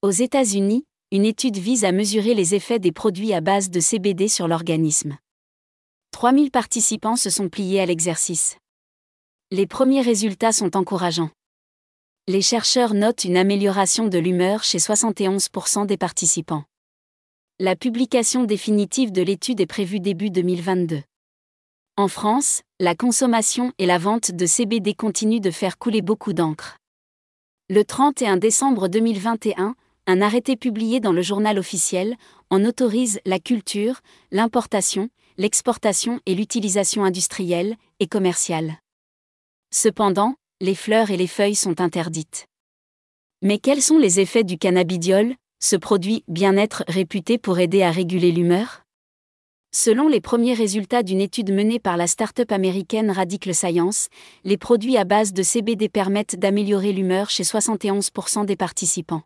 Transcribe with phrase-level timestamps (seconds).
[0.00, 4.28] Aux États-Unis, une étude vise à mesurer les effets des produits à base de CBD
[4.28, 5.18] sur l'organisme.
[6.12, 8.58] 3000 participants se sont pliés à l'exercice.
[9.50, 11.30] Les premiers résultats sont encourageants.
[12.28, 16.62] Les chercheurs notent une amélioration de l'humeur chez 71% des participants.
[17.58, 21.02] La publication définitive de l'étude est prévue début 2022.
[21.96, 26.76] En France, la consommation et la vente de CBD continuent de faire couler beaucoup d'encre.
[27.68, 29.74] Le 31 décembre 2021,
[30.08, 32.16] un arrêté publié dans le journal officiel
[32.48, 34.00] en autorise la culture,
[34.32, 38.78] l'importation, l'exportation et l'utilisation industrielle et commerciale.
[39.70, 42.46] Cependant, les fleurs et les feuilles sont interdites.
[43.42, 48.32] Mais quels sont les effets du cannabidiol, ce produit bien-être réputé pour aider à réguler
[48.32, 48.84] l'humeur?
[49.74, 54.08] Selon les premiers résultats d'une étude menée par la start-up américaine Radical Science,
[54.44, 59.24] les produits à base de CBD permettent d'améliorer l'humeur chez 71% des participants.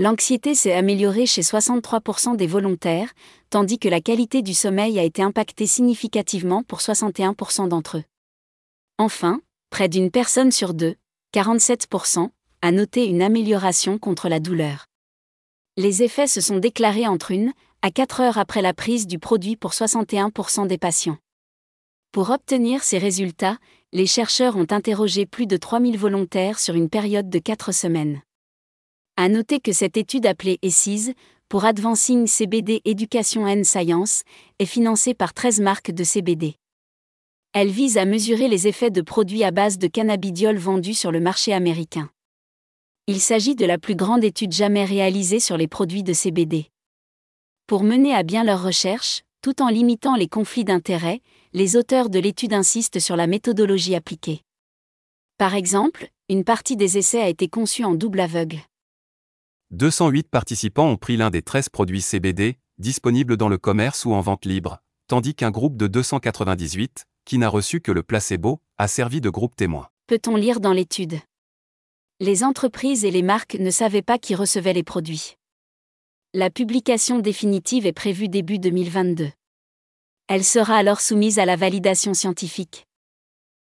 [0.00, 3.12] L'anxiété s'est améliorée chez 63% des volontaires,
[3.50, 8.04] tandis que la qualité du sommeil a été impactée significativement pour 61% d'entre eux.
[8.98, 9.40] Enfin,
[9.70, 10.94] près d'une personne sur deux,
[11.34, 12.30] 47%,
[12.62, 14.86] a noté une amélioration contre la douleur.
[15.76, 17.52] Les effets se sont déclarés entre une
[17.82, 21.18] à 4 heures après la prise du produit pour 61% des patients.
[22.12, 23.58] Pour obtenir ces résultats,
[23.92, 28.22] les chercheurs ont interrogé plus de 3000 volontaires sur une période de 4 semaines.
[29.20, 31.12] À noter que cette étude appelée ESSIS,
[31.48, 34.22] pour Advancing CBD Education and Science,
[34.60, 36.54] est financée par 13 marques de CBD.
[37.52, 41.18] Elle vise à mesurer les effets de produits à base de cannabidiol vendus sur le
[41.18, 42.10] marché américain.
[43.08, 46.66] Il s'agit de la plus grande étude jamais réalisée sur les produits de CBD.
[47.66, 52.20] Pour mener à bien leurs recherches, tout en limitant les conflits d'intérêts, les auteurs de
[52.20, 54.42] l'étude insistent sur la méthodologie appliquée.
[55.38, 58.60] Par exemple, une partie des essais a été conçue en double aveugle.
[59.70, 64.22] 208 participants ont pris l'un des 13 produits CBD, disponibles dans le commerce ou en
[64.22, 69.20] vente libre, tandis qu'un groupe de 298, qui n'a reçu que le placebo, a servi
[69.20, 69.88] de groupe témoin.
[70.06, 71.18] Peut-on lire dans l'étude?
[72.18, 75.34] Les entreprises et les marques ne savaient pas qui recevait les produits.
[76.32, 79.30] La publication définitive est prévue début 2022.
[80.28, 82.87] Elle sera alors soumise à la validation scientifique.